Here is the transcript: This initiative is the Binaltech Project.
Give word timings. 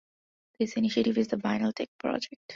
This 0.57 0.77
initiative 0.77 1.19
is 1.19 1.27
the 1.27 1.37
Binaltech 1.37 1.89
Project. 1.99 2.39